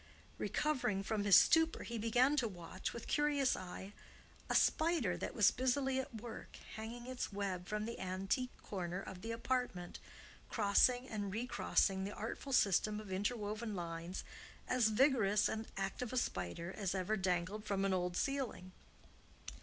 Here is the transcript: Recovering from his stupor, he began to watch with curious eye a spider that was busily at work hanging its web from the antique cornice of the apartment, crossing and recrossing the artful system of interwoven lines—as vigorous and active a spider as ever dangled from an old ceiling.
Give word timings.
Recovering 0.39 1.03
from 1.03 1.25
his 1.25 1.35
stupor, 1.35 1.83
he 1.83 1.99
began 1.99 2.35
to 2.37 2.47
watch 2.47 2.91
with 2.91 3.05
curious 3.05 3.55
eye 3.55 3.93
a 4.49 4.55
spider 4.55 5.15
that 5.15 5.35
was 5.35 5.51
busily 5.51 5.99
at 5.99 6.19
work 6.19 6.57
hanging 6.73 7.05
its 7.05 7.31
web 7.31 7.67
from 7.67 7.85
the 7.85 7.99
antique 7.99 8.49
cornice 8.63 9.03
of 9.05 9.21
the 9.21 9.31
apartment, 9.31 9.99
crossing 10.49 11.07
and 11.07 11.31
recrossing 11.31 12.03
the 12.03 12.15
artful 12.15 12.51
system 12.51 12.99
of 12.99 13.11
interwoven 13.11 13.75
lines—as 13.75 14.87
vigorous 14.89 15.47
and 15.47 15.67
active 15.77 16.11
a 16.11 16.17
spider 16.17 16.73
as 16.75 16.95
ever 16.95 17.15
dangled 17.15 17.63
from 17.63 17.85
an 17.85 17.93
old 17.93 18.17
ceiling. 18.17 18.71